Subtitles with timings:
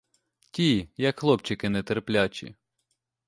[0.51, 2.55] Ті, як хлопчики нетерплячі.